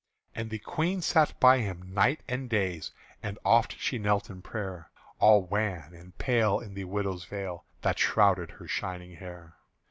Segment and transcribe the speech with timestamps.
[0.33, 2.89] And the Queen sat by him night and days
[3.21, 4.89] And oft she knelt in prayer,
[5.19, 9.57] All wan and pale in the widow's veil That shrouded her shining hair.